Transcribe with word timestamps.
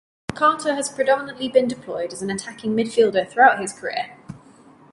Carter 0.33 0.73
has 0.73 0.89
predominantly 0.89 1.47
been 1.47 1.67
deployed 1.67 2.11
as 2.11 2.23
an 2.23 2.31
attacking 2.31 2.75
midfielder 2.75 3.29
throughout 3.29 3.59
his 3.59 3.71
career. 3.71 4.17